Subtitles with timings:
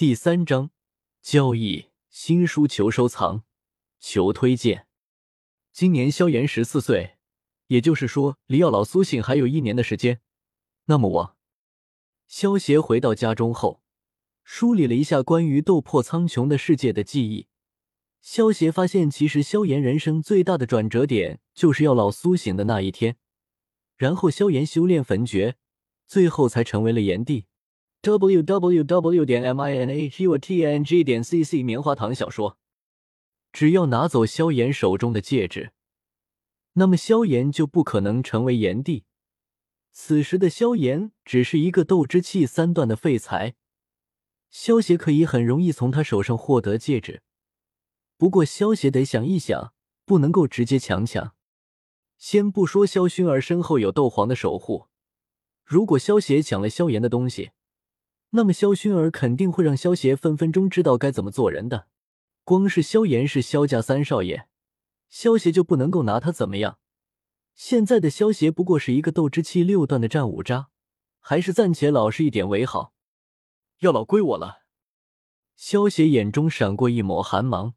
[0.00, 0.70] 第三章
[1.20, 3.44] 交易新书求收藏，
[3.98, 4.86] 求推荐。
[5.72, 7.18] 今年萧炎十四岁，
[7.66, 10.22] 也就是说离药老苏醒还有一年的时间。
[10.86, 11.36] 那么我，
[12.26, 13.82] 萧协回到家中后，
[14.42, 17.48] 梳理了一下关于斗破苍穹的世界的记忆。
[18.22, 23.18] 萧协发现，其实萧炎人生最大的转折点就是药老苏醒的那一天，
[23.98, 25.56] 然后萧炎修炼焚诀，
[26.06, 27.48] 最后才成为了炎帝。
[28.02, 32.56] W w w 点 m i n h u t n g 点 c c 棉花糖小说，
[33.52, 35.72] 只要拿走萧炎手中的戒指，
[36.72, 39.04] 那么萧炎就不可能成为炎帝。
[39.92, 43.54] 此时的萧炎只是一个斗之气三段的废材，
[44.48, 47.22] 萧邪可以很容易从他手上获得戒指。
[48.16, 49.74] 不过萧邪得想一想，
[50.06, 51.34] 不能够直接强抢。
[52.16, 54.86] 先不说萧薰儿身后有斗皇的守护，
[55.64, 57.50] 如果萧邪抢了萧炎的东西，
[58.30, 61.88] 那么萧薰儿肯定会让萧协分分钟知道该怎么做人的。
[62.44, 64.48] 光是萧炎是萧家三少爷，
[65.08, 66.78] 萧协就不能够拿他怎么样。
[67.54, 70.70] 现在的萧协不过是一个斗之气六段的战五渣，
[71.18, 72.94] 还是暂且老实一点为好。
[73.80, 74.62] 药老归我了。
[75.56, 77.74] 萧协眼中闪过一抹寒芒，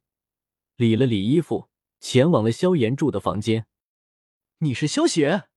[0.77, 1.69] 理了理衣服，
[1.99, 3.67] 前往了萧炎住的房间。
[4.59, 5.49] 你是萧协？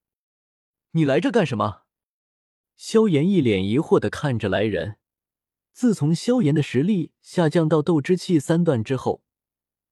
[0.91, 1.86] 你来这干什么？
[2.77, 4.97] 萧炎一脸疑惑的看着来人。
[5.73, 9.23] 自从萧炎的实力下降到斗之气三段之后，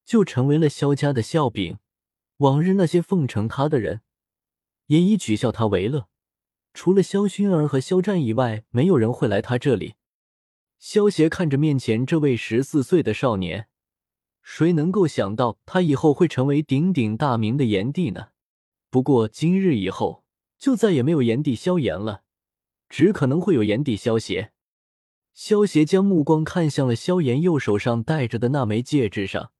[0.04, 1.78] 就成为了萧家的笑柄。
[2.38, 4.00] 往日那些奉承他的人，
[4.86, 6.08] 也以取笑他为乐。
[6.74, 9.94] 除了萧薰儿和萧战以外，没有人会来他这里。
[10.78, 13.68] 萧协看着面前这位十四岁的少年，
[14.42, 18.30] 谁能够想到他以后会成为鼎鼎大名的炎帝呢？
[18.90, 20.24] 不过今日以后，
[20.58, 22.23] 就再也没有炎帝萧炎了。
[22.96, 24.52] 只可能会有炎帝萧邪。
[25.32, 29.50] 萧邪将目光看向了萧炎右手上戴着的那枚戒指上，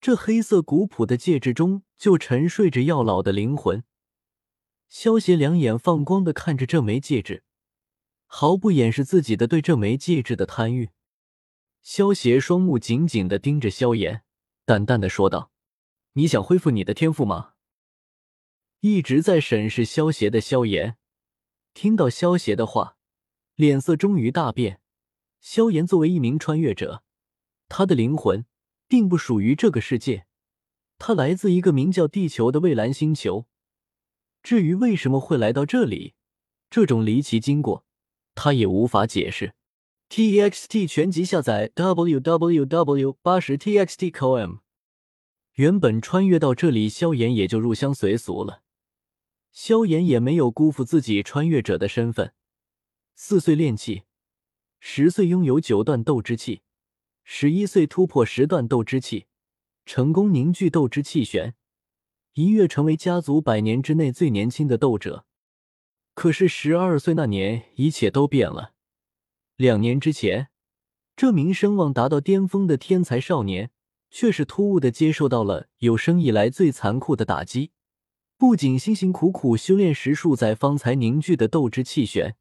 [0.00, 3.82] 这黑色古朴的戒指中就沉睡着药老的灵魂。
[4.86, 7.42] 萧邪两眼放光的看着这枚戒指，
[8.26, 10.90] 毫不掩饰自己的对这枚戒指的贪欲。
[11.82, 14.22] 萧邪双目紧紧的盯着萧炎，
[14.64, 15.50] 淡淡的说道
[16.14, 17.54] ：“你想恢复你的天赋吗？”
[18.78, 20.96] 一直在审视萧邪的萧炎。
[21.74, 22.96] 听到萧邪的话，
[23.56, 24.80] 脸色终于大变。
[25.40, 27.02] 萧炎作为一名穿越者，
[27.68, 28.46] 他的灵魂
[28.88, 30.26] 并不属于这个世界，
[30.98, 33.46] 他来自一个名叫地球的蔚蓝星球。
[34.42, 36.14] 至于为什么会来到这里，
[36.70, 37.84] 这种离奇经过，
[38.34, 39.54] 他也无法解释。
[40.08, 44.58] T X T 全集下载 W W W 八十 T X T com。
[45.54, 48.62] 原本穿越到这里，萧炎也就入乡随俗了。
[49.54, 52.34] 萧炎也没有辜负自己穿越者的身份。
[53.14, 54.02] 四岁练气，
[54.80, 56.62] 十岁拥有九段斗之气，
[57.22, 59.26] 十一岁突破十段斗之气，
[59.86, 61.54] 成功凝聚斗之气旋，
[62.32, 65.24] 一跃成为家族百年之内最年轻的斗者。
[66.14, 68.72] 可是十二岁那年，一切都变了。
[69.54, 70.48] 两年之前，
[71.14, 73.70] 这名声望达到巅峰的天才少年，
[74.10, 77.70] 却是突兀的接受到了有生以来最残酷的打击。
[78.36, 82.36] 不仅辛辛苦苦修炼十数载方才凝聚的斗之气旋，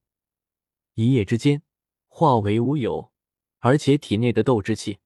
[0.96, 1.62] 一夜之间
[2.08, 3.12] 化为乌有，
[3.60, 4.98] 而且体内的斗之气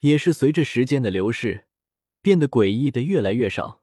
[0.00, 1.66] 也是随着时间的流逝
[2.20, 3.82] 变得诡异的越来越少。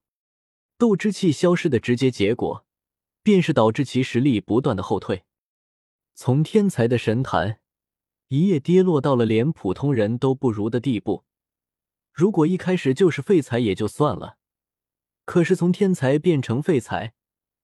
[0.77, 2.65] 斗之气消失的直接结果，
[3.23, 5.23] 便是导致其实力不断的后退，
[6.15, 7.61] 从天才的神坛
[8.27, 11.23] 一夜跌落到了连普通人都不如的地步。
[12.11, 14.37] 如果一开始就是废材也就算了。
[15.25, 17.13] 可是从天才变成废材，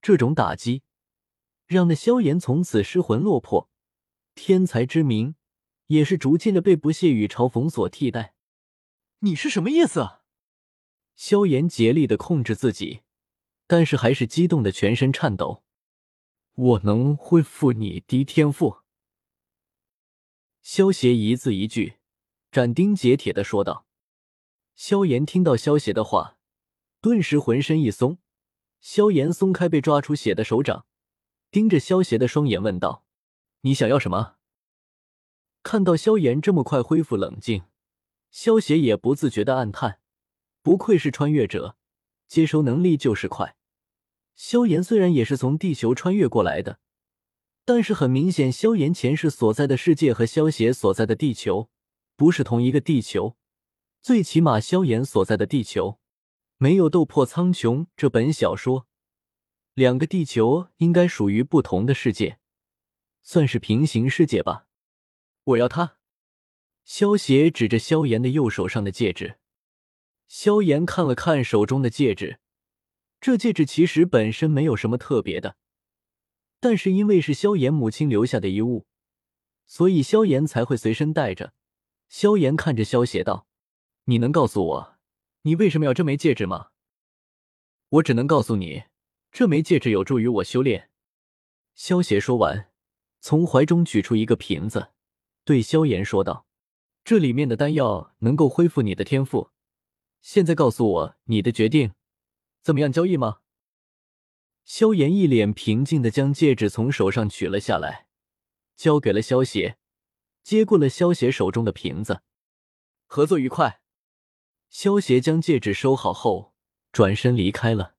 [0.02, 0.84] 这种打击
[1.66, 3.70] 让那萧炎从此失魂落魄，
[4.36, 5.36] 天才之名
[5.88, 8.36] 也是逐渐的被不屑与嘲讽所替代。
[9.20, 10.20] 你是什么意思？
[11.16, 13.02] 萧炎竭力的控制自己，
[13.66, 15.64] 但是还是激动的全身颤抖。
[16.54, 18.78] 我能恢复你的天赋？
[20.62, 21.98] 萧邪一字一句，
[22.52, 23.88] 斩钉截铁的说道。
[24.76, 26.37] 萧炎听到萧邪的话。
[27.08, 28.18] 顿时浑身一松，
[28.82, 30.86] 萧炎松开被抓出血的手掌，
[31.50, 33.06] 盯着萧邪的双眼问道
[33.64, 34.36] ：“你想要什么？”
[35.64, 37.64] 看到萧炎这么快恢复冷静，
[38.30, 40.02] 萧邪也不自觉的暗叹
[40.62, 41.78] ：“不愧是穿越者，
[42.28, 43.56] 接收能力就是快。”
[44.36, 46.82] 萧炎虽然也是从地球穿越过来的，
[47.64, 51.70] 但是很明显，萧炎前世所在的世界和萧邪所在的地球
[52.18, 53.38] 不是同一个地球，
[54.02, 56.00] 最起码萧炎所在的地球。
[56.58, 58.88] 没有斗破苍穹这本小说，
[59.76, 62.40] 两个地球应该属于不同的世界，
[63.22, 64.68] 算是平行世界吧。
[65.44, 65.98] 我要他。
[66.84, 69.38] 萧邪指着萧炎的右手上的戒指，
[70.28, 72.40] 萧炎看了看手中的戒指，
[73.22, 75.58] 这戒指其实本身没有什么特别的，
[76.60, 78.88] 但是因为是萧炎母亲留下的遗物，
[79.68, 81.54] 所以萧炎才会随身带着。
[82.10, 83.48] 萧炎看着萧邪道
[84.06, 84.97] ：“你能告诉我，
[85.48, 86.72] 你为什么要这枚戒指吗？”
[87.88, 88.84] 我只能告诉你，
[89.32, 90.90] 这枚戒指有助于我修炼。
[91.74, 92.70] 萧邪说完，
[93.22, 94.90] 从怀中取出一个瓶子，
[95.46, 96.46] 对萧炎说道。
[97.06, 99.52] 这里面的丹药能够恢复你的天赋，
[100.20, 101.94] 现在告诉我你的决定，
[102.62, 102.92] 怎么样？
[102.92, 103.40] 交易吗？
[104.66, 108.08] 萧炎一脸平静的将戒指从手上取了下来，
[108.76, 109.78] 交给了萧邪，
[110.44, 112.22] 接过了萧邪手中的瓶子。
[113.06, 113.80] 合作愉快。
[114.70, 116.54] 萧邪将戒指收好后，
[116.92, 117.96] 转身离开了。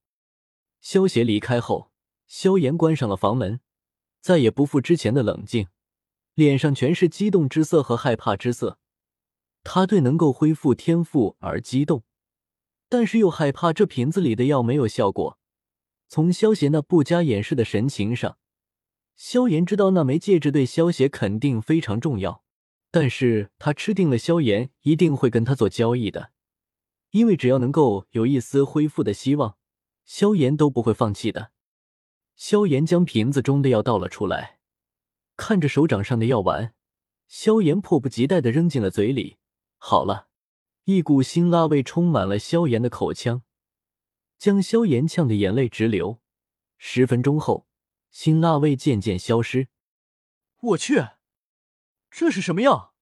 [0.80, 1.90] 萧邪离开后，
[2.26, 3.60] 萧炎关上了房门，
[4.20, 5.68] 再也不复之前的冷静，
[6.34, 8.78] 脸上全是激动之色和害怕之色。
[9.64, 12.04] 他对能够恢复天赋而激动，
[12.88, 15.38] 但是又害怕这瓶子里的药没有效果。
[16.08, 18.38] 从萧邪那不加掩饰的神情上，
[19.16, 22.44] 萧炎知道那枚戒指对萧邪肯定非常重要。
[22.90, 26.30] 但是他吃定了萧炎一定会跟他做交易的，
[27.10, 29.56] 因为只要能够有一丝恢复的希望，
[30.04, 31.52] 萧炎都不会放弃的。
[32.36, 34.60] 萧炎将瓶子中的药倒了出来，
[35.36, 36.74] 看着手掌上的药丸，
[37.26, 39.38] 萧炎迫不及待的扔进了嘴里。
[39.78, 40.28] 好了，
[40.84, 43.42] 一股辛辣味充满了萧炎的口腔，
[44.38, 46.20] 将萧炎呛得眼泪直流。
[46.76, 47.66] 十分钟后，
[48.10, 49.68] 辛辣味渐渐消失。
[50.60, 51.08] 我去，
[52.10, 52.94] 这是什么药？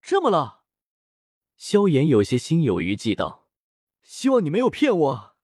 [0.00, 0.63] 这么辣！
[1.66, 3.48] 萧炎有些心有余悸道
[4.04, 5.36] ：“希望你没有骗我。”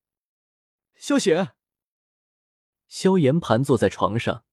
[0.95, 1.53] 萧邪。
[2.89, 4.45] 萧炎盘坐在床上，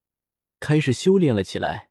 [0.60, 1.90] 开始修炼了起来，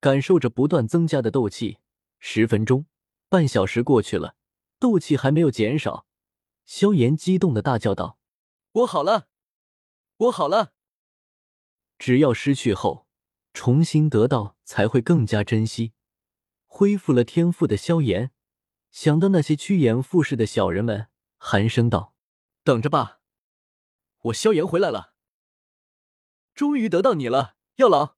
[0.00, 1.78] 感受着不断增加的斗气。
[2.18, 2.84] 十分钟。
[3.30, 4.36] 半小时过去了，
[4.78, 6.06] 斗气还没有减少。
[6.66, 8.18] 萧炎激动的大叫道
[8.72, 9.28] ：“我好了，
[10.18, 10.74] 我好了！
[11.98, 13.06] 只要失去后
[13.54, 15.94] 重新得到，才会更加珍惜。”
[16.68, 18.32] 恢复了天赋的萧炎
[18.90, 22.14] 想到那些趋炎附势的小人们，寒声道
[22.64, 23.20] ：“等着吧，
[24.22, 25.12] 我萧炎回来了，
[26.54, 28.16] 终于得到你了，药老。”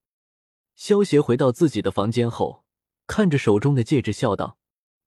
[0.76, 2.64] 萧邪回到自己的房间后，
[3.06, 4.58] 看着手中的戒指，笑道。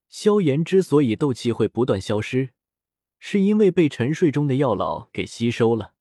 [0.09, 2.49] 萧炎之所以斗气会不断消失，
[3.17, 5.93] 是因为被沉睡中的药老给吸收了。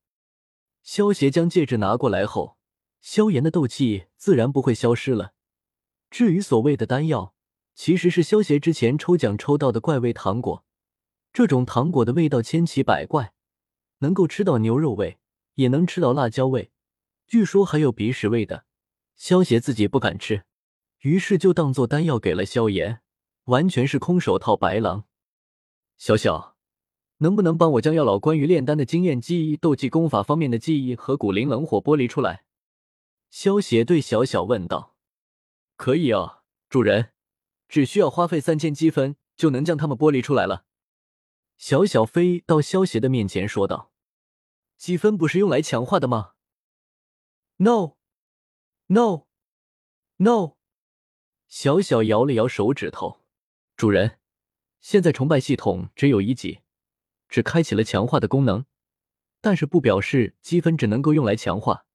[0.82, 2.58] 萧邪将戒指拿过来后，
[3.00, 5.34] 萧炎的斗气自然不会消失了。
[6.10, 7.36] 至于所谓的丹药，
[7.74, 10.64] 其实是萧邪之前抽奖抽到的怪味糖果。
[11.32, 13.32] 这种糖果的味道千奇百怪，
[13.98, 15.18] 能够吃到牛肉味，
[15.54, 16.70] 也能吃到辣椒味，
[17.26, 18.64] 据说还有鼻屎味的。
[19.16, 20.44] 萧邪自己不敢吃，
[21.00, 23.00] 于是就当做丹药给了萧炎。
[23.44, 25.06] 完全是空手套白狼，
[25.98, 26.56] 小小，
[27.18, 32.44] 能不能帮我将药老关于炼丹的经验、记忆、斗技功法方面的记忆和古灵冷火剥离出来？
[33.28, 34.94] 萧邪对小小问道。
[35.76, 37.10] 可以啊，主人，
[37.70, 40.66] 只需要花费三千积分就能将他们剥离出来了。
[41.56, 43.92] 小小飞到萧邪的面前说道
[44.76, 46.32] ：“积分不是用来强化的吗
[47.58, 49.26] ？”No，No，No。
[51.46, 53.20] 小小摇了摇手指头。
[53.76, 54.18] 主人，
[54.80, 56.62] 现在崇拜系统只有一级，
[57.28, 58.66] 只开启了强化的功能，
[59.40, 61.86] 但是不表示积分只能够用来强化，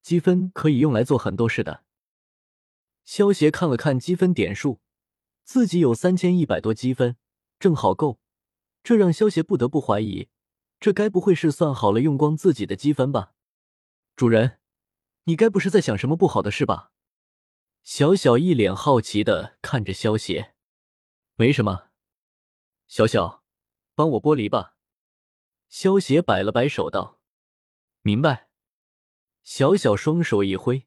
[0.00, 1.84] 积分可以用来做很多事的。
[3.04, 4.80] 萧协看了看积分点数，
[5.50, 7.16] 自己有三千一百多积分，
[7.58, 8.20] 正好够，
[8.84, 10.28] 这让萧协不得不怀疑，
[10.78, 13.32] 这该不会是算好了用光自己的积分吧？
[14.14, 14.60] 主人，
[15.24, 16.92] 你该不是在想什么不好的事吧？
[17.82, 20.54] 小小一脸好奇的看着萧协。
[21.34, 21.88] 没什么，
[22.86, 23.42] 小小，
[23.96, 24.76] 帮我剥离吧。
[25.68, 27.18] 萧邪摆了摆手道
[28.02, 28.50] ：“明白。”
[29.42, 30.86] 小小双手一挥，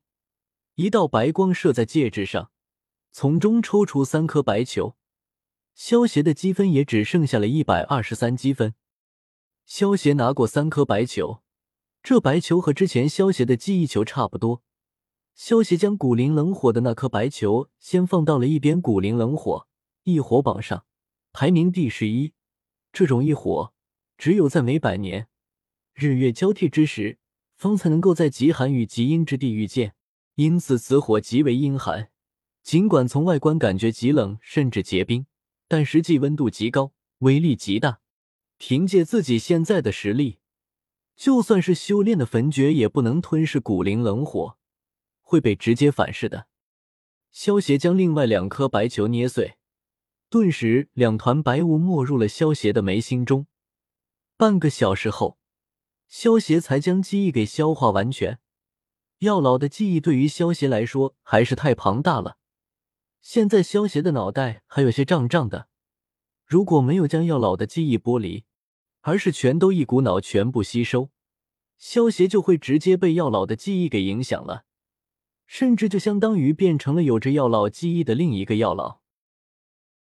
[0.76, 2.53] 一道白光射在戒指上，
[3.16, 4.96] 从中抽出三颗白球。
[5.76, 8.74] 萧邪的积分也只剩下了一百二十三积分。
[9.68, 11.44] 萧邪拿过三颗白球，
[12.02, 14.64] 这白球和之前萧邪的记忆球差不多。
[15.36, 19.68] 萧邪将古灵冷火的那颗白球先放到了一边，古灵冷火。
[20.06, 20.86] 异火榜上
[21.32, 22.34] 排名第十一，
[22.92, 23.74] 这种异火
[24.18, 25.28] 只有在每百年
[25.94, 27.20] 日月交替之时，
[27.56, 29.94] 方才能够在极寒与极阴之地遇见，
[30.34, 32.10] 因此此火极为阴寒。
[32.64, 35.26] 尽管从外观感觉极冷甚至结冰，
[35.68, 38.00] 但实际温度极高，威力极大。
[38.58, 40.40] 凭借自己现在的实力，
[41.18, 44.58] 就算是修炼的焚诀也不能吞噬古灵冷火，
[45.22, 46.48] 会被直接反噬的。
[47.32, 49.56] 萧协将另外两颗白球捏碎。
[50.30, 53.46] 顿时两团白雾没入了萧邪的眉心中。
[54.38, 55.38] 半个小时后，
[56.08, 58.40] 萧邪才将记忆给消化完全。
[59.20, 62.38] 药老的记忆对于萧邪来说还是太庞大了，
[63.24, 65.70] 现在萧邪的脑袋还有些胀胀的。
[66.46, 68.44] 如果没有将药老的记忆剥离，
[69.00, 71.10] 而是全都一股脑全部吸收，
[71.78, 74.66] 萧邪就会直接被药老的记忆给影响了，
[75.48, 79.03] 甚至就相当于变成了有着药老记忆的另一个药老。